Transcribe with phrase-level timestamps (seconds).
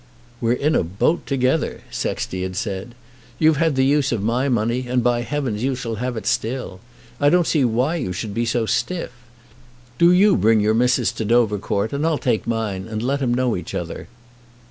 [0.41, 2.95] "We're in a boat together," Sexty had said.
[3.37, 6.79] "You've had the use of my money, and by heavens you have it still.
[7.19, 9.11] I don't see why you should be so stiff.
[9.99, 13.55] Do you bring your missus to Dovercourt, and I'll take mine, and let 'em know
[13.55, 14.07] each other."